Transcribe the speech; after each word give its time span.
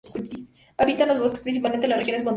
Habita 0.79 1.03
en 1.03 1.09
los 1.09 1.19
bosques, 1.19 1.41
principalmente 1.41 1.85
en 1.85 1.91
las 1.91 1.99
regiones 1.99 2.23
montanas. 2.23 2.29